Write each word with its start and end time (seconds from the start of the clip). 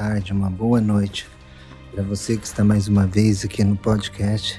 tarde, 0.00 0.32
uma 0.32 0.48
boa 0.48 0.80
noite 0.80 1.28
para 1.92 2.02
você 2.02 2.34
que 2.34 2.46
está 2.46 2.64
mais 2.64 2.88
uma 2.88 3.06
vez 3.06 3.44
aqui 3.44 3.62
no 3.62 3.76
podcast 3.76 4.58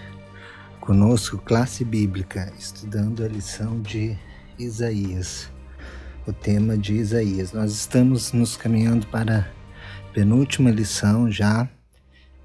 conosco, 0.80 1.40
Classe 1.40 1.84
Bíblica, 1.84 2.54
estudando 2.60 3.24
a 3.24 3.28
lição 3.28 3.82
de 3.82 4.16
Isaías, 4.60 5.50
o 6.28 6.32
tema 6.32 6.78
de 6.78 6.94
Isaías. 6.94 7.54
Nós 7.54 7.72
estamos 7.72 8.32
nos 8.34 8.56
caminhando 8.56 9.08
para 9.08 9.52
a 10.08 10.14
penúltima 10.14 10.70
lição 10.70 11.32
já 11.32 11.68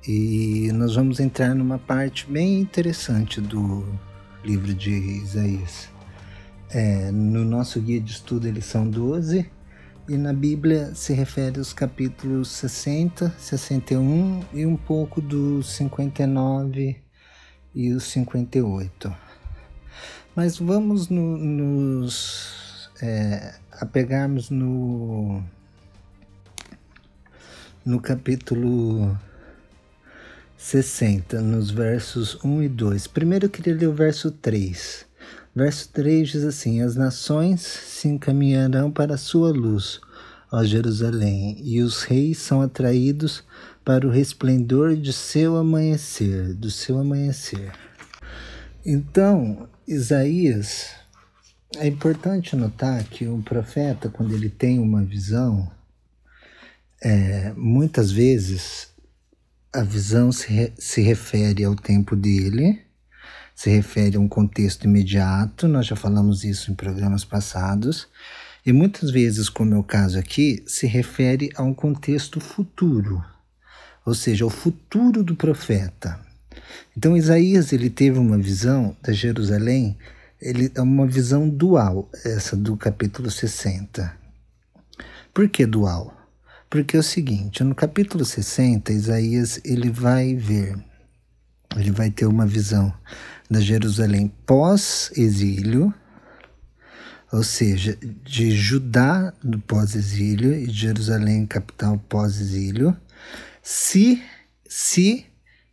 e 0.08 0.70
nós 0.72 0.94
vamos 0.94 1.20
entrar 1.20 1.54
numa 1.54 1.78
parte 1.78 2.26
bem 2.26 2.58
interessante 2.58 3.42
do 3.42 3.84
livro 4.42 4.72
de 4.72 4.92
Isaías. 4.92 5.90
É, 6.70 7.10
no 7.12 7.44
nosso 7.44 7.78
guia 7.78 8.00
de 8.00 8.12
estudo, 8.12 8.50
lição 8.50 8.88
12 8.88 9.54
e 10.08 10.16
na 10.16 10.32
Bíblia 10.32 10.94
se 10.94 11.12
refere 11.12 11.58
aos 11.58 11.72
capítulos 11.72 12.48
60, 12.48 13.34
61 13.38 14.44
e 14.52 14.64
um 14.64 14.76
pouco 14.76 15.20
dos 15.20 15.70
59 15.74 16.96
e 17.74 17.92
os 17.92 18.04
58. 18.04 19.14
Mas 20.34 20.58
vamos 20.58 21.08
no, 21.08 21.36
nos 21.36 22.90
é, 23.02 23.54
apegarmos 23.72 24.50
no, 24.50 25.42
no 27.84 28.00
capítulo 28.00 29.18
60, 30.56 31.40
nos 31.40 31.70
versos 31.70 32.42
1 32.44 32.62
e 32.62 32.68
2. 32.68 33.06
Primeiro 33.08 33.46
eu 33.46 33.50
queria 33.50 33.74
ler 33.74 33.86
o 33.86 33.94
verso 33.94 34.30
3. 34.30 35.05
Verso 35.56 35.88
3 35.88 36.28
diz 36.28 36.44
assim: 36.44 36.82
As 36.82 36.96
nações 36.96 37.62
se 37.62 38.08
encaminharão 38.08 38.90
para 38.90 39.14
a 39.14 39.18
sua 39.18 39.50
luz, 39.50 40.02
ó 40.52 40.62
Jerusalém, 40.62 41.56
e 41.64 41.80
os 41.80 42.02
reis 42.02 42.36
são 42.36 42.60
atraídos 42.60 43.42
para 43.82 44.06
o 44.06 44.10
resplendor 44.10 44.94
de 44.94 45.14
seu 45.14 45.56
amanhecer, 45.56 46.52
do 46.52 46.70
seu 46.70 46.98
amanhecer. 46.98 47.72
Então, 48.84 49.66
Isaías, 49.88 50.90
é 51.76 51.86
importante 51.86 52.54
notar 52.54 53.02
que 53.04 53.26
o 53.26 53.40
profeta, 53.40 54.10
quando 54.10 54.34
ele 54.34 54.50
tem 54.50 54.78
uma 54.78 55.02
visão, 55.02 55.70
é, 57.02 57.54
muitas 57.56 58.12
vezes 58.12 58.88
a 59.72 59.82
visão 59.82 60.30
se, 60.30 60.74
se 60.76 61.00
refere 61.00 61.64
ao 61.64 61.74
tempo 61.74 62.14
dele 62.14 62.85
se 63.56 63.70
refere 63.70 64.18
a 64.18 64.20
um 64.20 64.28
contexto 64.28 64.84
imediato, 64.84 65.66
nós 65.66 65.86
já 65.86 65.96
falamos 65.96 66.44
isso 66.44 66.70
em 66.70 66.74
programas 66.74 67.24
passados, 67.24 68.06
e 68.66 68.70
muitas 68.70 69.10
vezes, 69.10 69.48
como 69.48 69.74
é 69.74 69.78
o 69.78 69.82
caso 69.82 70.18
aqui, 70.18 70.62
se 70.66 70.86
refere 70.86 71.50
a 71.56 71.62
um 71.62 71.72
contexto 71.72 72.38
futuro, 72.38 73.24
ou 74.04 74.14
seja, 74.14 74.44
o 74.44 74.50
futuro 74.50 75.24
do 75.24 75.34
profeta. 75.34 76.20
Então 76.94 77.16
Isaías 77.16 77.72
ele 77.72 77.88
teve 77.88 78.18
uma 78.18 78.36
visão 78.36 78.94
da 79.02 79.12
Jerusalém, 79.12 79.96
ele 80.38 80.70
é 80.74 80.82
uma 80.82 81.06
visão 81.06 81.48
dual, 81.48 82.10
essa 82.24 82.54
do 82.54 82.76
capítulo 82.76 83.30
60. 83.30 84.14
Por 85.32 85.48
que 85.48 85.64
dual? 85.64 86.14
Porque 86.68 86.94
é 86.94 87.00
o 87.00 87.02
seguinte, 87.02 87.64
no 87.64 87.74
capítulo 87.74 88.22
60, 88.22 88.92
Isaías 88.92 89.60
ele 89.64 89.88
vai 89.88 90.34
ver, 90.34 90.76
ele 91.78 91.90
vai 91.90 92.10
ter 92.10 92.26
uma 92.26 92.46
visão 92.46 92.92
da 93.50 93.60
Jerusalém 93.60 94.32
pós-exílio, 94.44 95.92
ou 97.32 97.42
seja, 97.42 97.98
de 98.24 98.50
Judá 98.50 99.32
do 99.42 99.58
pós-exílio 99.58 100.54
e 100.54 100.70
Jerusalém 100.70 101.46
capital 101.46 101.98
pós-exílio, 102.08 102.96
se, 103.62 104.22
se 104.68 105.26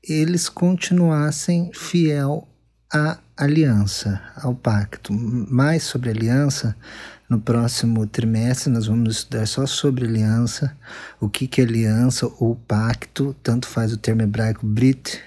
eles 0.03 0.50
continuassem 0.50 1.72
fiel 1.74 2.47
à 2.91 3.20
aliança, 3.38 4.22
ao 4.35 4.53
pacto. 4.53 5.14
Mais 5.14 5.84
sobre 5.84 6.09
aliança, 6.09 6.75
no 7.30 7.40
próximo 7.40 8.06
trimestre 8.06 8.72
nós 8.72 8.88
vamos 8.88 9.18
estudar 9.18 9.47
só 9.47 9.66
sobre 9.66 10.06
aliança, 10.06 10.75
o 11.20 11.30
que, 11.30 11.47
que 11.47 11.62
é 11.62 11.64
aliança 11.64 12.28
ou 12.40 12.56
pacto, 12.56 13.35
tanto 13.41 13.68
faz 13.68 13.94
o 13.94 13.97
termo 13.97 14.22
hebraico 14.22 14.66
Brit, 14.66 15.22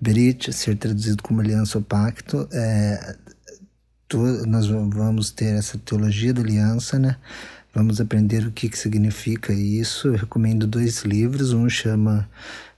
Brit, 0.00 0.52
ser 0.52 0.76
traduzido 0.76 1.22
como 1.22 1.40
aliança 1.40 1.78
ou 1.78 1.84
pacto, 1.84 2.48
é, 2.52 3.16
nós 4.46 4.66
vamos 4.66 5.30
ter 5.30 5.56
essa 5.56 5.78
teologia 5.78 6.32
da 6.32 6.40
aliança, 6.40 6.98
né? 6.98 7.16
Vamos 7.72 8.00
aprender 8.00 8.44
o 8.44 8.50
que, 8.50 8.68
que 8.68 8.76
significa 8.76 9.52
isso. 9.52 10.08
Eu 10.08 10.16
recomendo 10.16 10.66
dois 10.66 11.02
livros. 11.02 11.52
Um 11.52 11.68
chama 11.68 12.28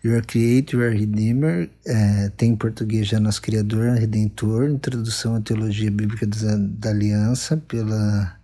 Your 0.05 0.22
Creator, 0.22 0.81
Your 0.81 0.93
Redeemer. 0.93 1.71
É, 1.87 2.28
tem 2.37 2.50
em 2.50 2.56
português 2.56 3.09
já 3.09 3.19
Nosso 3.19 3.41
Criador, 3.41 3.94
Redentor. 3.94 4.69
Introdução 4.69 5.37
à 5.37 5.41
Teologia 5.41 5.91
Bíblica 5.91 6.27
da, 6.27 6.56
da 6.59 6.91
Aliança, 6.91 7.56
pela 7.56 8.37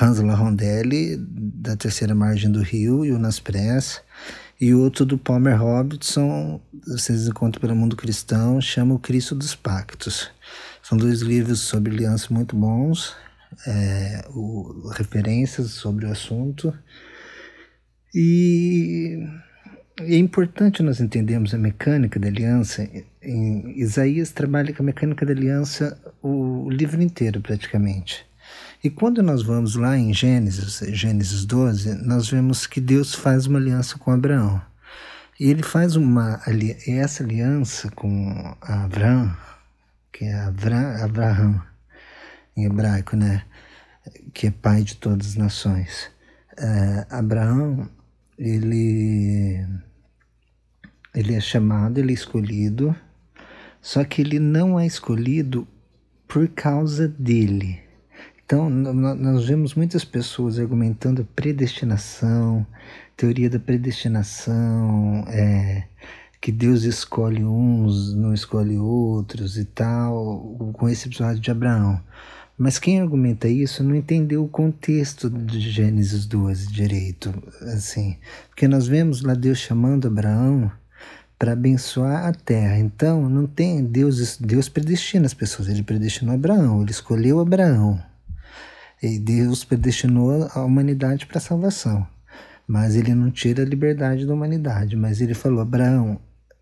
Hans 0.00 0.18
Rondelli, 0.18 1.18
da 1.18 1.76
Terceira 1.76 2.14
Margem 2.14 2.50
do 2.50 2.62
Rio, 2.62 3.04
e 3.04 3.12
o 3.12 3.18
Nas 3.18 3.38
Press. 3.38 4.00
E 4.60 4.72
outro 4.72 5.04
do 5.04 5.18
Palmer 5.18 5.60
Robertson, 5.60 6.60
vocês 6.86 7.26
encontram 7.26 7.60
pelo 7.60 7.74
Mundo 7.74 7.96
Cristão, 7.96 8.60
chama 8.60 8.94
O 8.94 8.98
Cristo 8.98 9.34
dos 9.34 9.54
Pactos. 9.54 10.30
São 10.82 10.96
dois 10.96 11.20
livros 11.22 11.60
sobre 11.60 11.92
aliança 11.92 12.32
muito 12.32 12.54
bons, 12.54 13.16
é, 13.66 14.24
o, 14.30 14.88
referências 14.90 15.70
sobre 15.70 16.06
o 16.06 16.10
assunto. 16.10 16.72
E 18.14 19.18
é 20.00 20.16
importante 20.16 20.82
nós 20.82 21.00
entendermos 21.00 21.52
a 21.52 21.58
mecânica 21.58 22.20
da 22.20 22.28
aliança. 22.28 22.88
Em 23.22 23.78
Isaías 23.78 24.30
trabalha 24.30 24.72
com 24.72 24.82
a 24.82 24.86
mecânica 24.86 25.26
da 25.26 25.32
aliança 25.32 26.00
o 26.22 26.70
livro 26.70 27.02
inteiro, 27.02 27.40
praticamente. 27.40 28.24
E 28.84 28.90
quando 28.90 29.22
nós 29.22 29.42
vamos 29.42 29.76
lá 29.76 29.96
em 29.96 30.12
Gênesis, 30.12 30.80
Gênesis 30.94 31.46
12, 31.46 31.94
nós 32.04 32.28
vemos 32.28 32.66
que 32.66 32.82
Deus 32.82 33.14
faz 33.14 33.46
uma 33.46 33.58
aliança 33.58 33.98
com 33.98 34.10
Abraão. 34.10 34.60
E 35.40 35.48
ele 35.48 35.62
faz 35.62 35.96
uma 35.96 36.38
essa 36.86 37.24
aliança 37.24 37.90
com 37.92 38.54
Abraão, 38.60 39.34
que 40.12 40.26
é 40.26 40.34
Avra, 40.34 41.02
Abraham, 41.02 41.62
em 42.54 42.66
hebraico, 42.66 43.16
né? 43.16 43.46
Que 44.34 44.48
é 44.48 44.50
pai 44.50 44.82
de 44.82 44.96
todas 44.96 45.28
as 45.28 45.36
nações. 45.36 46.10
É, 46.54 47.06
Abraão, 47.08 47.88
ele, 48.38 49.66
ele 51.14 51.34
é 51.34 51.40
chamado, 51.40 51.96
ele 51.96 52.10
é 52.10 52.14
escolhido, 52.14 52.94
só 53.80 54.04
que 54.04 54.20
ele 54.20 54.38
não 54.38 54.78
é 54.78 54.84
escolhido 54.84 55.66
por 56.28 56.46
causa 56.48 57.08
dele 57.08 57.83
então, 58.46 58.68
nós 58.68 59.46
vemos 59.46 59.74
muitas 59.74 60.04
pessoas 60.04 60.58
argumentando 60.58 61.26
predestinação, 61.34 62.66
teoria 63.16 63.48
da 63.48 63.58
predestinação, 63.58 65.24
é, 65.28 65.84
que 66.42 66.52
Deus 66.52 66.82
escolhe 66.82 67.42
uns, 67.42 68.14
não 68.14 68.34
escolhe 68.34 68.76
outros 68.76 69.56
e 69.56 69.64
tal, 69.64 70.72
com 70.74 70.86
esse 70.86 71.08
episódio 71.08 71.40
de 71.40 71.50
Abraão. 71.50 71.98
Mas 72.56 72.78
quem 72.78 73.00
argumenta 73.00 73.48
isso 73.48 73.82
não 73.82 73.96
entendeu 73.96 74.44
o 74.44 74.48
contexto 74.48 75.30
de 75.30 75.58
Gênesis 75.58 76.26
12 76.26 76.70
direito, 76.70 77.32
assim, 77.62 78.18
porque 78.50 78.68
nós 78.68 78.86
vemos 78.86 79.22
lá 79.22 79.32
Deus 79.32 79.58
chamando 79.58 80.06
Abraão 80.06 80.70
para 81.38 81.52
abençoar 81.52 82.26
a 82.26 82.32
terra. 82.32 82.78
Então, 82.78 83.26
não 83.26 83.46
tem 83.46 83.82
Deus, 83.82 84.36
Deus 84.36 84.68
predestina 84.68 85.24
as 85.24 85.34
pessoas, 85.34 85.68
ele 85.68 85.82
predestinou 85.82 86.34
Abraão, 86.34 86.82
ele 86.82 86.90
escolheu 86.90 87.40
Abraão. 87.40 88.12
E 89.02 89.18
Deus 89.18 89.64
predestinou 89.64 90.48
a 90.54 90.64
humanidade 90.64 91.26
para 91.26 91.38
a 91.38 91.40
salvação. 91.40 92.06
Mas 92.66 92.96
ele 92.96 93.14
não 93.14 93.30
tira 93.30 93.62
a 93.62 93.66
liberdade 93.66 94.26
da 94.26 94.32
humanidade. 94.32 94.96
Mas 94.96 95.20
ele 95.20 95.34
falou: 95.34 95.60
Abraão, 95.60 96.18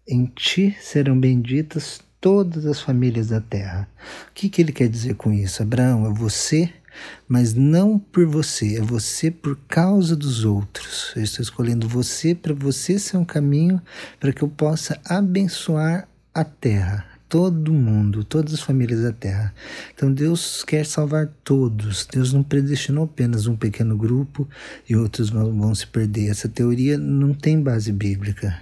em 0.06 0.26
ti 0.26 0.76
serão 0.80 1.18
benditas 1.18 2.00
todas 2.20 2.66
as 2.66 2.80
famílias 2.80 3.28
da 3.28 3.40
terra. 3.40 3.88
O 4.28 4.32
que, 4.34 4.48
que 4.48 4.62
ele 4.62 4.72
quer 4.72 4.88
dizer 4.88 5.14
com 5.14 5.32
isso? 5.32 5.62
Abraão, 5.62 6.06
é 6.06 6.12
você, 6.12 6.72
mas 7.28 7.54
não 7.54 7.98
por 7.98 8.26
você, 8.26 8.78
é 8.78 8.80
você 8.80 9.30
por 9.30 9.56
causa 9.68 10.16
dos 10.16 10.44
outros. 10.44 11.12
Eu 11.14 11.22
estou 11.22 11.42
escolhendo 11.42 11.88
você 11.88 12.34
para 12.34 12.54
você 12.54 12.98
ser 12.98 13.16
um 13.16 13.24
caminho 13.24 13.80
para 14.18 14.32
que 14.32 14.42
eu 14.42 14.48
possa 14.48 15.00
abençoar 15.04 16.08
a 16.34 16.44
terra 16.44 17.11
todo 17.32 17.72
mundo, 17.72 18.22
todas 18.22 18.52
as 18.52 18.60
famílias 18.60 19.00
da 19.00 19.10
terra. 19.10 19.54
Então 19.94 20.12
Deus 20.12 20.62
quer 20.62 20.84
salvar 20.84 21.26
todos. 21.42 22.04
Deus 22.04 22.30
não 22.30 22.42
predestinou 22.42 23.04
apenas 23.04 23.46
um 23.46 23.56
pequeno 23.56 23.96
grupo 23.96 24.46
e 24.86 24.94
outros 24.94 25.30
vão, 25.30 25.74
se 25.74 25.86
perder. 25.86 26.28
Essa 26.28 26.46
teoria 26.46 26.98
não 26.98 27.32
tem 27.32 27.58
base 27.58 27.90
bíblica. 27.90 28.54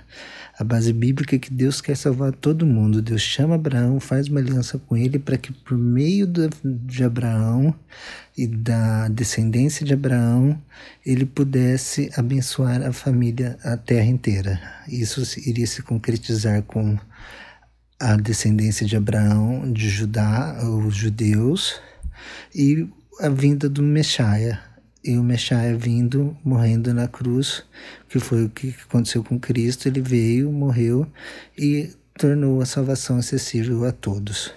A 0.57 0.63
base 0.63 0.93
bíblica 0.93 1.35
é 1.35 1.39
que 1.41 1.53
Deus 1.53 1.81
quer 1.81 1.97
salvar 1.97 2.31
todo 2.31 2.65
mundo. 2.65 3.03
Deus 3.03 3.23
chama 3.23 3.57
Abraão, 3.57 3.99
faz 3.99 4.29
uma 4.29 4.39
aliança 4.39 4.79
com 4.79 4.97
ele 4.97 5.19
para 5.19 5.37
que 5.37 5.53
por 5.53 5.77
meio 5.77 6.29
de 6.63 7.03
Abraão 7.03 7.75
e 8.39 8.47
da 8.47 9.09
descendência 9.09 9.85
de 9.85 9.95
Abraão, 9.95 10.57
ele 11.05 11.27
pudesse 11.27 12.09
abençoar 12.17 12.87
a 12.87 12.93
família, 12.93 13.59
a 13.65 13.77
terra 13.77 14.07
inteira. 14.07 14.61
Isso 14.87 15.23
iria 15.41 15.67
se 15.67 15.83
concretizar 15.83 16.63
com 16.63 16.97
a 18.01 18.17
descendência 18.17 18.87
de 18.87 18.97
Abraão, 18.97 19.71
de 19.71 19.91
Judá, 19.91 20.57
os 20.65 20.97
judeus, 20.97 21.79
e 22.55 22.89
a 23.21 23.29
vinda 23.29 23.69
do 23.69 23.83
Messias 23.83 24.57
e 25.05 25.17
o 25.19 25.23
Messias 25.23 25.79
vindo, 25.79 26.37
morrendo 26.45 26.93
na 26.95 27.09
cruz, 27.09 27.63
que 28.09 28.19
foi 28.19 28.45
o 28.45 28.49
que 28.49 28.75
aconteceu 28.89 29.23
com 29.23 29.39
Cristo, 29.39 29.87
ele 29.87 30.01
veio, 30.01 30.51
morreu 30.51 31.07
e 31.57 31.91
tornou 32.19 32.61
a 32.61 32.67
salvação 32.67 33.17
acessível 33.17 33.85
a 33.87 33.93
todos. 33.93 34.53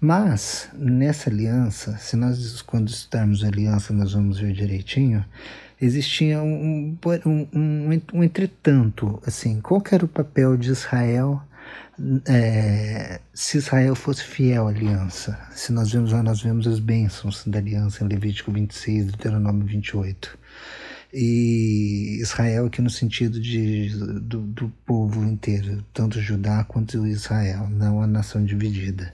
Mas, 0.00 0.68
nessa 0.74 1.28
aliança, 1.28 1.96
se 1.98 2.16
nós, 2.16 2.62
quando 2.62 2.88
estudarmos 2.88 3.42
a 3.42 3.48
aliança, 3.48 3.92
nós 3.92 4.12
vamos 4.12 4.38
ver 4.38 4.52
direitinho, 4.52 5.24
existia 5.80 6.40
um, 6.40 6.96
um, 7.26 7.48
um, 7.52 8.00
um 8.14 8.22
entretanto, 8.22 9.20
assim, 9.26 9.60
qual 9.60 9.82
era 9.90 10.04
o 10.04 10.08
papel 10.08 10.56
de 10.56 10.70
Israel 10.70 11.42
é, 12.26 13.20
se 13.34 13.58
Israel 13.58 13.94
fosse 13.94 14.24
fiel 14.24 14.66
à 14.66 14.70
aliança, 14.70 15.38
se 15.52 15.72
nós 15.72 15.92
vemos 15.92 16.12
nós 16.12 16.42
vemos 16.42 16.66
as 16.66 16.78
bênçãos 16.78 17.44
da 17.46 17.58
aliança 17.58 18.04
em 18.04 18.08
Levítico 18.08 18.50
26, 18.52 19.06
Deuteronômio 19.06 19.66
28. 19.66 20.38
E 21.12 22.18
Israel 22.20 22.66
aqui 22.66 22.80
no 22.80 22.90
sentido 22.90 23.40
de, 23.40 23.88
do, 24.20 24.40
do 24.42 24.68
povo 24.86 25.24
inteiro, 25.24 25.84
tanto 25.92 26.20
Judá 26.20 26.64
quanto 26.64 27.06
Israel, 27.06 27.68
não 27.68 28.00
a 28.00 28.06
nação 28.06 28.44
dividida. 28.44 29.12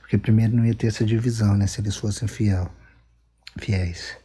Porque 0.00 0.18
primeiro 0.18 0.56
não 0.56 0.66
ia 0.66 0.74
ter 0.74 0.88
essa 0.88 1.04
divisão, 1.04 1.56
né, 1.56 1.66
se 1.66 1.80
eles 1.80 1.96
fossem 1.96 2.28
fiel, 2.28 2.70
fiéis. 3.58 4.16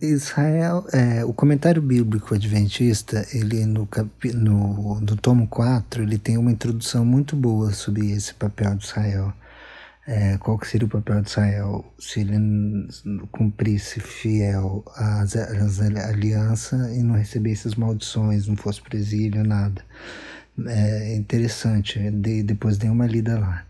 Israel, 0.00 0.86
é, 0.92 1.24
o 1.24 1.32
comentário 1.32 1.82
bíblico 1.82 2.34
adventista, 2.34 3.26
ele 3.32 3.66
no, 3.66 3.88
no, 4.34 5.00
no 5.00 5.16
tomo 5.16 5.46
4, 5.46 6.02
ele 6.02 6.18
tem 6.18 6.38
uma 6.38 6.52
introdução 6.52 7.04
muito 7.04 7.36
boa 7.36 7.72
sobre 7.72 8.10
esse 8.12 8.32
papel 8.34 8.74
de 8.76 8.84
Israel. 8.84 9.32
É, 10.06 10.38
qual 10.38 10.56
que 10.58 10.66
seria 10.66 10.86
o 10.86 10.90
papel 10.90 11.20
de 11.20 11.28
Israel 11.28 11.84
se 11.98 12.20
ele 12.20 12.38
cumprisse 13.30 14.00
fiel 14.00 14.82
às, 14.96 15.36
às 15.36 15.80
alianças 15.80 16.96
e 16.96 17.02
não 17.02 17.14
recebesse 17.14 17.68
as 17.68 17.74
maldições, 17.74 18.46
não 18.46 18.56
fosse 18.56 18.80
para 18.80 18.96
exílio, 18.96 19.44
nada. 19.44 19.84
É 20.66 21.14
interessante, 21.14 21.98
de, 22.10 22.42
depois 22.42 22.78
dei 22.78 22.88
uma 22.88 23.06
lida 23.06 23.38
lá. 23.38 23.67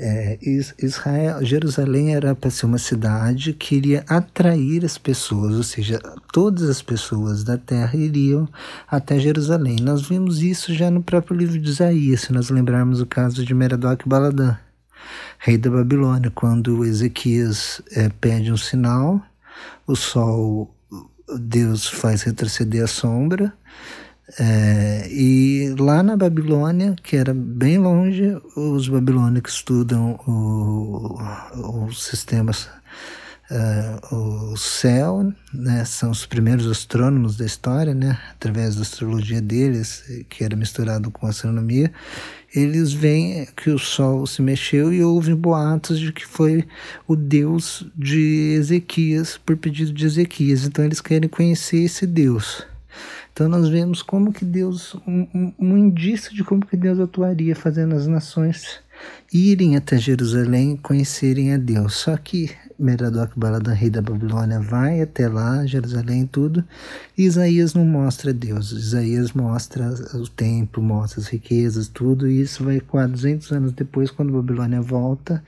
É, 0.00 0.38
Israel, 0.80 1.44
Jerusalém 1.44 2.14
era 2.14 2.32
para 2.32 2.50
ser 2.50 2.66
uma 2.66 2.78
cidade 2.78 3.52
que 3.52 3.74
iria 3.74 4.04
atrair 4.08 4.84
as 4.84 4.96
pessoas, 4.96 5.56
ou 5.56 5.64
seja, 5.64 5.98
todas 6.32 6.70
as 6.70 6.80
pessoas 6.80 7.42
da 7.42 7.58
terra 7.58 7.96
iriam 7.96 8.48
até 8.88 9.18
Jerusalém. 9.18 9.76
Nós 9.82 10.02
vimos 10.06 10.40
isso 10.40 10.72
já 10.72 10.88
no 10.88 11.02
próprio 11.02 11.36
livro 11.36 11.58
de 11.58 11.68
Isaías, 11.68 12.20
se 12.20 12.32
nós 12.32 12.48
lembrarmos 12.48 13.00
o 13.00 13.06
caso 13.06 13.44
de 13.44 13.52
Merodach 13.52 14.08
Baladã, 14.08 14.56
rei 15.36 15.58
da 15.58 15.68
Babilônia, 15.68 16.30
quando 16.30 16.84
Ezequias 16.84 17.82
é, 17.90 18.08
pede 18.08 18.52
um 18.52 18.56
sinal, 18.56 19.20
o 19.84 19.96
sol, 19.96 20.72
Deus 21.40 21.88
faz 21.88 22.22
retroceder 22.22 22.84
a 22.84 22.86
sombra, 22.86 23.52
é, 24.38 25.08
e 25.10 25.74
lá 25.78 26.02
na 26.02 26.16
Babilônia, 26.16 26.94
que 27.02 27.16
era 27.16 27.32
bem 27.32 27.78
longe, 27.78 28.36
os 28.54 28.88
babilônicos 28.88 29.54
estudam 29.54 30.18
os 31.86 32.04
sistemas, 32.04 32.68
é, 33.50 34.14
o 34.14 34.54
céu, 34.58 35.32
né, 35.54 35.82
são 35.86 36.10
os 36.10 36.26
primeiros 36.26 36.66
astrônomos 36.66 37.38
da 37.38 37.46
história, 37.46 37.94
né, 37.94 38.18
através 38.32 38.76
da 38.76 38.82
astrologia 38.82 39.40
deles, 39.40 40.04
que 40.28 40.44
era 40.44 40.54
misturado 40.54 41.10
com 41.10 41.26
astronomia, 41.26 41.90
eles 42.54 42.92
veem 42.92 43.46
que 43.56 43.70
o 43.70 43.78
sol 43.78 44.26
se 44.26 44.42
mexeu 44.42 44.92
e 44.92 45.02
ouvem 45.02 45.34
boatos 45.34 45.98
de 45.98 46.12
que 46.12 46.26
foi 46.26 46.66
o 47.06 47.16
Deus 47.16 47.86
de 47.96 48.56
Ezequias, 48.58 49.38
por 49.38 49.56
pedido 49.56 49.92
de 49.92 50.04
Ezequias. 50.04 50.64
Então 50.64 50.84
eles 50.84 51.00
querem 51.00 51.28
conhecer 51.28 51.84
esse 51.84 52.06
Deus. 52.06 52.66
Então 53.38 53.48
nós 53.48 53.68
vemos 53.68 54.02
como 54.02 54.32
que 54.32 54.44
Deus, 54.44 54.96
um, 55.06 55.52
um, 55.56 55.78
indício 55.78 56.34
de 56.34 56.42
como 56.42 56.66
que 56.66 56.76
Deus 56.76 56.98
atuaria 56.98 57.54
fazendo 57.54 57.94
as 57.94 58.08
nações 58.08 58.80
irem 59.32 59.76
até 59.76 59.96
Jerusalém 59.96 60.76
conhecerem 60.76 61.54
a 61.54 61.56
Deus. 61.56 61.94
Só 61.94 62.16
que 62.16 62.50
Merodach 62.76 63.30
Baladan, 63.36 63.74
rei 63.74 63.90
da 63.90 64.02
Babilônia, 64.02 64.58
vai 64.58 65.00
até 65.00 65.28
lá, 65.28 65.64
Jerusalém 65.64 66.22
e 66.22 66.26
tudo, 66.26 66.64
e 67.16 67.26
Isaías 67.26 67.74
não 67.74 67.84
mostra 67.84 68.34
Deus. 68.34 68.72
Isaías 68.72 69.32
mostra 69.32 69.88
o 70.14 70.26
templo, 70.26 70.82
mostra 70.82 71.20
as 71.20 71.28
riquezas, 71.28 71.86
tudo, 71.86 72.26
e 72.26 72.40
isso 72.40 72.64
vai 72.64 72.80
400 72.80 73.52
anos 73.52 73.72
depois, 73.72 74.10
quando 74.10 74.32
Babilônia 74.32 74.80
volta, 74.80 75.44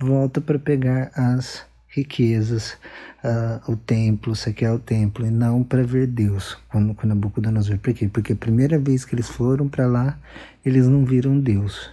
volta 0.00 0.40
para 0.40 0.58
pegar 0.58 1.12
as 1.14 1.67
riquezas, 1.88 2.76
uh, 3.24 3.72
o 3.72 3.76
templo, 3.76 4.34
saquear 4.36 4.74
o 4.74 4.78
templo, 4.78 5.26
e 5.26 5.30
não 5.30 5.62
para 5.62 5.82
ver 5.82 6.06
Deus, 6.06 6.56
quando, 6.68 6.94
quando 6.94 7.10
Nabucodonosor. 7.10 7.78
Por 7.78 7.92
quê? 7.94 8.08
Porque 8.08 8.32
a 8.32 8.36
primeira 8.36 8.78
vez 8.78 9.04
que 9.04 9.14
eles 9.14 9.28
foram 9.28 9.68
para 9.68 9.86
lá, 9.86 10.18
eles 10.64 10.86
não 10.86 11.04
viram 11.04 11.38
Deus. 11.38 11.90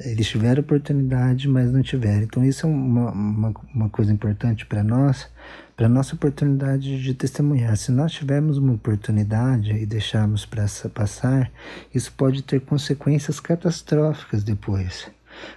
Eles 0.00 0.26
tiveram 0.26 0.62
oportunidade, 0.62 1.48
mas 1.48 1.70
não 1.70 1.82
tiveram. 1.82 2.22
Então, 2.22 2.44
isso 2.44 2.66
é 2.66 2.68
uma, 2.68 3.12
uma, 3.12 3.54
uma 3.72 3.88
coisa 3.88 4.12
importante 4.12 4.66
para 4.66 4.82
nós, 4.82 5.28
para 5.76 5.88
nossa 5.88 6.14
oportunidade 6.14 7.00
de 7.00 7.14
testemunhar. 7.14 7.76
Se 7.76 7.92
nós 7.92 8.12
tivermos 8.12 8.58
uma 8.58 8.72
oportunidade 8.72 9.72
e 9.72 9.86
deixarmos 9.86 10.44
para 10.44 10.66
passar, 10.92 11.50
isso 11.94 12.12
pode 12.12 12.42
ter 12.42 12.60
consequências 12.60 13.38
catastróficas 13.38 14.42
depois. 14.42 15.08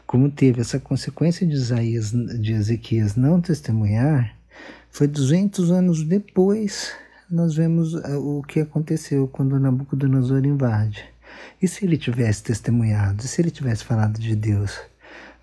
Como 0.05 0.31
teve 0.31 0.61
essa 0.61 0.79
consequência 0.79 1.45
de 1.45 1.53
Isaías, 1.53 2.11
de 2.11 2.53
Ezequias 2.53 3.15
não 3.15 3.41
testemunhar, 3.41 4.35
foi 4.89 5.07
200 5.07 5.71
anos 5.71 6.03
depois 6.03 6.93
nós 7.29 7.55
vemos 7.55 7.95
eh, 7.95 8.15
o 8.15 8.43
que 8.47 8.59
aconteceu 8.59 9.27
quando 9.27 9.59
Nabucodonosor 9.59 10.45
invade. 10.45 11.03
E 11.61 11.67
se 11.67 11.85
ele 11.85 11.97
tivesse 11.97 12.43
testemunhado, 12.43 13.23
e 13.23 13.27
se 13.27 13.41
ele 13.41 13.49
tivesse 13.49 13.83
falado 13.83 14.19
de 14.19 14.35
Deus? 14.35 14.79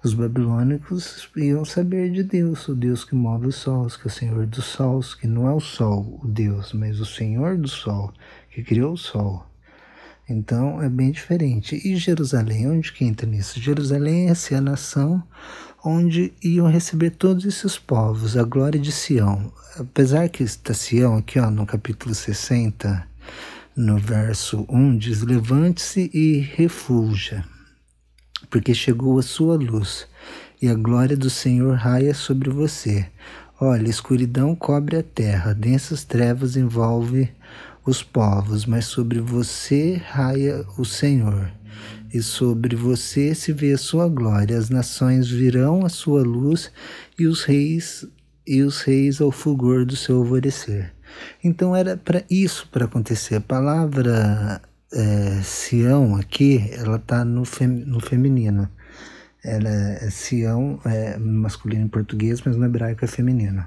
Os 0.05 0.15
babilônicos 0.15 1.29
iam 1.37 1.65
saber 1.65 2.11
de 2.11 2.23
Deus, 2.23 2.67
o 2.69 2.75
Deus 2.75 3.05
que 3.05 3.15
move 3.15 3.47
os 3.47 3.57
sols, 3.57 3.97
que 3.97 4.09
é 4.09 4.11
o 4.11 4.11
Senhor 4.11 4.47
dos 4.47 4.65
sols, 4.65 5.15
que 5.15 5.27
não 5.27 5.49
é 5.49 5.53
o 5.53 5.61
sol, 5.61 6.21
o 6.23 6.27
Deus, 6.27 6.73
mas 6.73 6.99
o 6.99 7.07
Senhor 7.07 7.57
do 7.57 7.69
sol, 7.69 8.13
que 8.51 8.63
criou 8.63 8.95
o 8.95 8.97
sol. 8.97 9.47
Então 10.29 10.83
é 10.83 10.89
bem 10.89 11.11
diferente. 11.11 11.81
E 11.85 11.97
Jerusalém, 11.97 12.71
onde 12.71 12.93
que 12.93 13.05
entra 13.05 13.27
nisso? 13.27 13.61
Jerusalém 13.61 14.29
é 14.29 14.35
ser 14.35 14.57
a 14.57 14.61
nação 14.61 15.23
onde 15.85 16.33
iam 16.43 16.69
receber 16.69 17.11
todos 17.11 17.45
esses 17.45 17.77
povos, 17.77 18.37
a 18.37 18.45
glória 18.45 18.79
de 18.79 18.93
Sião. 18.93 19.53
Apesar 19.77 20.29
que 20.29 20.43
está 20.43 20.73
Sião 20.73 21.17
aqui 21.17 21.41
ó, 21.41 21.51
no 21.51 21.67
capítulo 21.67 22.15
60, 22.15 23.07
no 23.77 23.99
verso 23.99 24.65
1, 24.69 24.99
diz: 24.99 25.23
Levante-se 25.23 26.11
e 26.15 26.39
refulja, 26.39 27.45
porque 28.49 28.75
chegou 28.75 29.19
a 29.19 29.23
sua 29.23 29.57
luz, 29.57 30.07
e 30.61 30.69
a 30.69 30.75
glória 30.75 31.17
do 31.17 31.29
Senhor 31.29 31.77
raia 31.77 32.15
sobre 32.15 32.49
você. 32.49 33.07
Olha, 33.61 33.89
escuridão 33.89 34.55
cobre 34.55 34.97
a 34.97 35.03
terra, 35.03 35.55
densas 35.55 36.05
trevas 36.05 36.57
envolve 36.57 37.31
os 37.85 38.03
povos, 38.03 38.65
mas 38.65 38.85
sobre 38.87 39.21
você 39.21 39.95
raia 39.95 40.65
o 40.79 40.85
Senhor, 40.85 41.51
e 42.13 42.23
sobre 42.23 42.77
você 42.77 43.35
se 43.35 43.53
vê 43.53 43.73
a 43.73 43.79
sua 43.79 44.09
glória. 44.09 44.57
As 44.57 44.69
nações 44.69 45.29
virão 45.29 45.85
a 45.85 45.89
sua 45.89 46.23
luz 46.23 46.71
e 47.19 47.27
os 47.27 47.43
reis 47.45 48.07
e 48.47 48.63
os 48.63 48.83
reis 48.83 49.21
ao 49.21 49.33
fulgor 49.33 49.87
do 49.87 49.97
seu 49.97 50.19
alvorecer. 50.19 50.93
Então 51.43 51.75
era 51.75 51.97
para 51.97 52.23
isso 52.31 52.69
para 52.71 52.85
acontecer. 52.85 53.37
A 53.37 53.41
palavra 53.41 54.61
é, 54.93 55.41
Sião 55.43 56.17
aqui, 56.17 56.71
ela 56.73 56.97
está 56.97 57.25
no, 57.25 57.45
fem, 57.45 57.69
no 57.69 58.01
feminino. 58.01 58.69
Ela 59.43 59.71
é 59.71 60.11
Sião 60.11 60.79
é 60.85 61.19
masculino 61.19 61.85
em 61.85 61.89
português, 61.89 62.43
mas 62.43 62.57
no 62.57 62.65
hebraico 62.65 63.05
é 63.05 63.09
feminino 63.09 63.67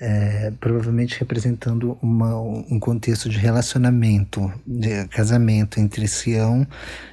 é, 0.00 0.52
provavelmente 0.60 1.18
representando 1.18 1.98
uma, 2.00 2.40
um 2.40 2.78
contexto 2.78 3.28
de 3.28 3.38
relacionamento, 3.38 4.52
de 4.66 5.06
casamento 5.08 5.80
entre 5.80 6.06
Sião 6.06 6.66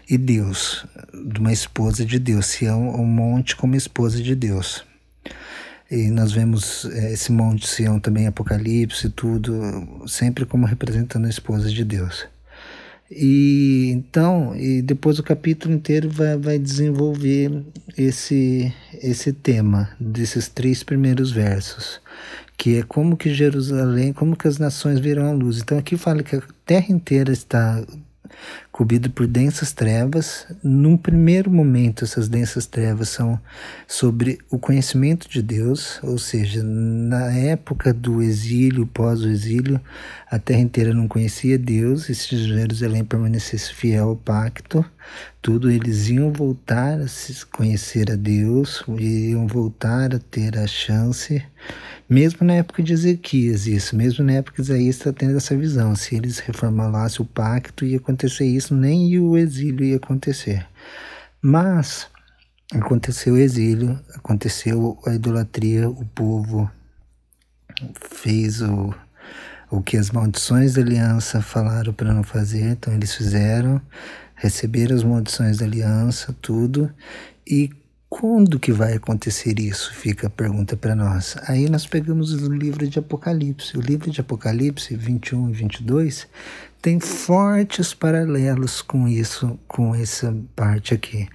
e 0.10 0.18
Deus, 0.18 0.86
de 1.28 1.40
uma 1.40 1.52
esposa 1.52 2.06
de 2.06 2.20
Deus. 2.20 2.46
Sião 2.46 2.90
é 2.90 2.98
um 2.98 3.06
monte 3.06 3.56
como 3.56 3.76
esposa 3.76 4.22
de 4.22 4.36
Deus. 4.36 4.86
E 5.90 6.10
nós 6.10 6.32
vemos 6.32 6.86
é, 6.86 7.14
esse 7.14 7.32
monte 7.32 7.68
Sião 7.68 8.00
também, 8.00 8.28
Apocalipse, 8.28 9.10
tudo, 9.10 9.54
sempre 10.08 10.46
como 10.46 10.66
representando 10.66 11.26
a 11.26 11.30
esposa 11.30 11.70
de 11.70 11.84
Deus. 11.84 12.28
E 13.10 13.92
então, 13.92 14.56
e 14.56 14.82
depois 14.82 15.20
o 15.20 15.24
capítulo 15.24 15.74
inteiro 15.74 16.10
vai, 16.10 16.38
vai 16.38 16.60
desenvolver 16.60 17.64
esse, 17.96 18.74
esse 18.94 19.32
tema 19.32 19.92
desses 20.00 20.48
três 20.48 20.84
primeiros 20.84 21.32
versos, 21.32 22.02
que 22.58 22.80
é 22.80 22.84
como 22.84 23.18
que 23.18 23.34
Jerusalém, 23.34 24.14
como 24.14 24.36
que 24.36 24.48
as 24.48 24.58
nações 24.58 25.00
viram 25.00 25.28
a 25.28 25.32
luz. 25.32 25.60
Então 25.60 25.78
aqui 25.78 25.98
fala 25.98 26.24
que 26.24 26.36
a 26.36 26.42
terra 26.66 26.88
inteira 26.90 27.32
está 27.32 27.84
cobrido 28.76 29.10
por 29.10 29.26
densas 29.26 29.72
trevas. 29.72 30.46
Num 30.62 30.98
primeiro 30.98 31.50
momento, 31.50 32.04
essas 32.04 32.28
densas 32.28 32.66
trevas 32.66 33.08
são 33.08 33.40
sobre 33.88 34.38
o 34.52 34.60
conhecimento 34.60 35.30
de 35.30 35.42
Deus, 35.42 35.98
ou 36.04 36.18
seja, 36.18 36.62
na 36.62 37.32
época 37.32 37.94
do 37.94 38.22
exílio, 38.22 38.86
pós 38.86 39.22
o 39.22 39.30
exílio, 39.30 39.80
a 40.30 40.38
terra 40.38 40.60
inteira 40.60 40.94
não 40.94 41.08
conhecia 41.08 41.58
Deus, 41.58 42.10
e 42.10 42.16
se 42.16 42.36
Jerusalém 42.36 43.06
permanecesse 43.06 43.74
fiel 43.74 44.10
ao 44.10 44.16
pacto, 44.18 44.84
tudo 45.42 45.72
eles 45.72 46.10
iam 46.10 46.34
voltar 46.34 47.00
a 47.00 47.08
se 47.08 47.46
conhecer 47.46 48.12
a 48.12 48.16
Deus, 48.18 48.84
iam 49.00 49.48
voltar 49.48 50.14
a 50.14 50.20
ter 50.20 50.58
a 50.58 50.68
chance 50.68 51.42
mesmo 52.08 52.46
na 52.46 52.54
época 52.54 52.84
de 52.84 52.94
Ezequias, 52.94 53.66
isso, 53.66 53.96
mesmo 53.96 54.24
na 54.24 54.34
época 54.34 54.62
de 54.62 54.62
Isaías 54.62 54.98
está 54.98 55.12
tendo 55.12 55.38
essa 55.38 55.58
visão. 55.58 55.96
Se 55.96 56.16
eles 56.16 56.38
reformulassem 56.38 57.26
o 57.26 57.28
pacto, 57.28 57.84
ia 57.84 57.98
acontecer 57.98 58.46
isso, 58.46 58.65
nem 58.74 59.20
o 59.20 59.38
exílio 59.38 59.86
ia 59.86 59.98
acontecer. 59.98 60.68
Mas 61.42 62.08
aconteceu 62.74 63.36
o 63.36 63.38
exílio, 63.38 64.00
aconteceu 64.16 64.98
a 65.06 65.14
idolatria, 65.14 65.90
o 65.90 66.06
povo 66.06 66.70
fez 68.10 68.62
o, 68.62 68.94
o 69.70 69.82
que 69.82 69.98
as 69.98 70.10
maldições 70.10 70.74
da 70.74 70.82
aliança 70.82 71.42
falaram 71.42 71.94
para 71.94 72.14
não 72.14 72.24
fazer, 72.24 72.72
então 72.72 72.94
eles 72.94 73.14
fizeram, 73.14 73.82
receberam 74.36 74.96
as 74.96 75.04
maldições 75.04 75.58
da 75.58 75.66
aliança, 75.66 76.36
tudo, 76.42 76.92
e 77.46 77.70
quando 78.18 78.58
que 78.58 78.72
vai 78.72 78.94
acontecer 78.94 79.60
isso? 79.60 79.94
Fica 79.94 80.28
a 80.28 80.30
pergunta 80.30 80.78
para 80.78 80.96
nós. 80.96 81.36
Aí 81.50 81.70
nós 81.70 81.86
pegamos 81.86 82.32
o 82.32 82.50
livro 82.50 82.88
de 82.88 82.98
Apocalipse. 82.98 83.78
O 83.78 83.82
livro 83.82 84.10
de 84.10 84.22
Apocalipse 84.22 84.96
21 84.96 85.50
e 85.50 85.52
22 85.52 86.26
tem 86.82 86.98
fortes 86.98 87.94
paralelos 87.94 88.82
com 88.82 89.06
isso, 89.06 89.60
com 89.68 89.94
essa 89.94 90.34
parte 90.56 90.94
aqui. 90.94 91.28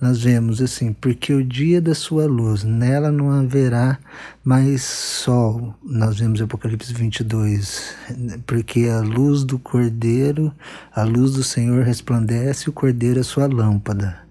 Nós 0.00 0.22
vemos 0.22 0.62
assim, 0.62 0.92
porque 0.92 1.34
o 1.34 1.42
dia 1.42 1.80
da 1.80 1.92
sua 1.92 2.26
luz, 2.26 2.62
nela 2.62 3.10
não 3.10 3.32
haverá 3.32 3.98
mais 4.44 4.84
sol. 4.84 5.74
Nós 5.82 6.20
vemos 6.20 6.40
Apocalipse 6.40 6.94
22, 6.94 7.96
porque 8.46 8.86
a 8.86 9.00
luz 9.00 9.42
do 9.42 9.58
Cordeiro, 9.58 10.54
a 10.94 11.02
luz 11.02 11.32
do 11.32 11.42
Senhor 11.42 11.82
resplandece, 11.82 12.70
o 12.70 12.72
Cordeiro 12.72 13.18
é 13.18 13.24
sua 13.24 13.48
lâmpada. 13.48 14.27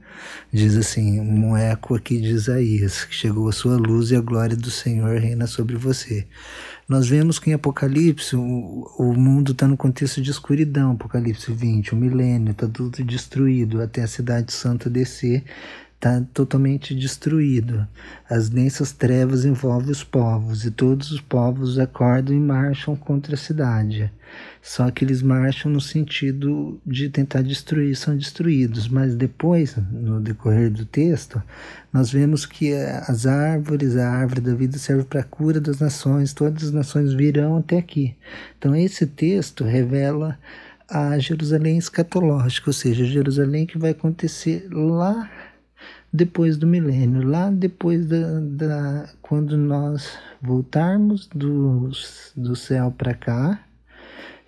Diz 0.52 0.76
assim, 0.76 1.20
um 1.20 1.56
eco 1.56 1.96
aqui 1.96 2.20
de 2.20 2.30
Isaías, 2.30 3.06
que 3.06 3.14
chegou 3.14 3.50
a 3.50 3.52
sua 3.52 3.76
luz 3.76 4.12
e 4.12 4.16
a 4.16 4.22
glória 4.22 4.56
do 4.56 4.72
Senhor 4.72 5.20
reina 5.20 5.48
sobre 5.48 5.76
você. 5.76 6.26
Nós 6.88 7.08
vemos 7.08 7.38
que 7.38 7.50
em 7.50 7.54
Apocalipse 7.54 8.36
o, 8.36 8.90
o 8.98 9.14
mundo 9.14 9.52
está 9.52 9.68
no 9.68 9.76
contexto 9.76 10.22
de 10.22 10.32
escuridão, 10.32 10.92
Apocalipse 10.92 11.52
20, 11.52 11.94
o 11.94 11.98
milênio, 11.98 12.52
está 12.52 12.68
tudo 12.68 13.04
destruído, 13.04 13.82
até 13.82 14.04
a 14.04 14.08
cidade 14.08 14.54
santa 14.54 14.90
descer, 14.90 15.44
está 15.98 16.22
totalmente 16.32 16.94
destruído. 16.94 17.86
As 18.30 18.50
densas 18.50 18.92
trevas 18.92 19.46
envolvem 19.46 19.92
os 19.92 20.04
povos, 20.04 20.64
e 20.64 20.72
todos 20.72 21.12
os 21.12 21.20
povos 21.20 21.80
acordam 21.80 22.36
e 22.36 22.40
marcham 22.40 22.96
contra 22.96 23.34
a 23.34 23.38
cidade. 23.38 24.12
Só 24.62 24.92
que 24.92 25.04
eles 25.04 25.24
marcham 25.24 25.72
no 25.72 25.82
sentido 25.82 26.80
de 26.86 27.10
tentar 27.10 27.42
destruir, 27.42 27.96
são 27.96 28.16
destruídos. 28.16 28.88
Mas 28.88 29.16
depois, 29.16 29.76
no 29.92 30.20
decorrer 30.20 30.70
do 30.70 30.86
texto, 30.86 31.42
nós 31.92 32.12
vemos 32.12 32.46
que 32.46 32.74
as 32.74 33.26
árvores, 33.26 33.98
a 33.98 34.08
árvore 34.08 34.42
da 34.42 34.54
vida 34.54 34.78
serve 34.78 35.04
para 35.04 35.22
a 35.22 35.24
cura 35.24 35.60
das 35.60 35.80
nações, 35.80 36.34
todas 36.34 36.66
as 36.66 36.72
nações 36.72 37.14
virão 37.14 37.58
até 37.58 37.78
aqui. 37.78 38.16
Então, 38.60 38.76
esse 38.76 39.08
texto 39.08 39.64
revela 39.64 40.38
a 40.88 41.18
Jerusalém 41.18 41.78
escatológica, 41.78 42.70
ou 42.70 42.74
seja, 42.74 43.04
Jerusalém 43.04 43.66
que 43.66 43.78
vai 43.78 43.92
acontecer 43.92 44.68
lá 44.72 45.30
depois 46.12 46.58
do 46.58 46.66
milênio, 46.66 47.28
lá 47.28 47.50
depois 47.50 48.06
da, 48.06 48.40
da 48.40 49.10
quando 49.22 49.58
nós 49.58 50.18
voltarmos 50.42 51.28
do, 51.28 51.90
do 52.36 52.56
céu 52.56 52.94
para 52.98 53.14
cá 53.14 53.64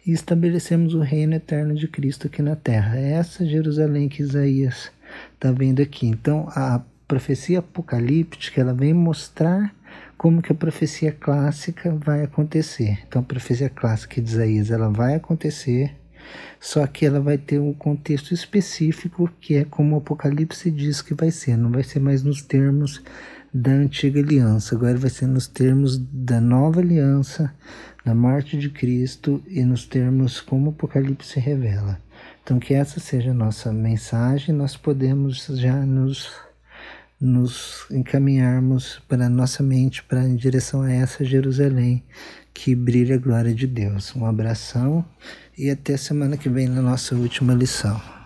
e 0.05 0.11
estabelecemos 0.11 0.93
o 0.93 0.99
reino 0.99 1.35
eterno 1.35 1.75
de 1.75 1.87
Cristo 1.87 2.27
aqui 2.27 2.41
na 2.41 2.55
terra. 2.55 2.97
É 2.97 3.11
essa 3.11 3.45
Jerusalém 3.45 4.07
que 4.07 4.21
Isaías 4.21 4.91
está 5.33 5.51
vendo 5.51 5.81
aqui. 5.81 6.07
Então, 6.07 6.47
a 6.49 6.81
profecia 7.07 7.59
apocalíptica 7.59 8.61
ela 8.61 8.73
vem 8.73 8.93
mostrar 8.93 9.73
como 10.17 10.41
que 10.41 10.51
a 10.51 10.55
profecia 10.55 11.11
clássica 11.11 11.93
vai 11.93 12.23
acontecer. 12.23 12.99
Então, 13.07 13.21
a 13.21 13.25
profecia 13.25 13.69
clássica 13.69 14.21
de 14.21 14.29
Isaías 14.29 14.71
ela 14.71 14.89
vai 14.89 15.15
acontecer 15.15 15.95
só 16.59 16.85
que 16.87 17.05
ela 17.05 17.19
vai 17.19 17.37
ter 17.37 17.59
um 17.59 17.73
contexto 17.73 18.33
específico 18.33 19.29
que 19.39 19.55
é 19.55 19.65
como 19.65 19.95
o 19.95 19.99
Apocalipse 19.99 20.69
diz 20.69 21.01
que 21.01 21.13
vai 21.13 21.31
ser, 21.31 21.57
não 21.57 21.71
vai 21.71 21.83
ser 21.83 21.99
mais 21.99 22.23
nos 22.23 22.41
termos 22.41 23.01
da 23.53 23.71
antiga 23.71 24.19
aliança, 24.19 24.75
agora 24.75 24.97
vai 24.97 25.09
ser 25.09 25.27
nos 25.27 25.47
termos 25.47 25.97
da 25.97 26.39
nova 26.39 26.79
aliança, 26.81 27.53
da 28.05 28.13
morte 28.13 28.57
de 28.57 28.69
Cristo 28.69 29.41
e 29.47 29.63
nos 29.63 29.85
termos 29.85 30.39
como 30.39 30.67
o 30.67 30.69
Apocalipse 30.69 31.39
revela. 31.39 31.99
Então 32.43 32.59
que 32.59 32.73
essa 32.73 32.99
seja 32.99 33.31
a 33.31 33.33
nossa 33.33 33.71
mensagem, 33.71 34.53
nós 34.53 34.75
podemos 34.75 35.45
já 35.47 35.75
nos 35.85 36.48
nos 37.19 37.85
encaminharmos 37.91 39.01
para 39.07 39.25
a 39.25 39.29
nossa 39.29 39.61
mente 39.61 40.03
para 40.03 40.23
em 40.23 40.35
direção 40.35 40.81
a 40.81 40.91
essa 40.91 41.25
Jerusalém 41.25 42.03
que 42.53 42.75
brilha 42.75 43.15
a 43.15 43.19
glória 43.19 43.53
de 43.53 43.67
Deus. 43.67 44.15
Um 44.15 44.25
abração 44.25 45.05
e 45.57 45.69
até 45.69 45.97
semana 45.97 46.37
que 46.37 46.49
vem 46.49 46.67
na 46.67 46.81
nossa 46.81 47.15
última 47.15 47.53
lição. 47.53 48.18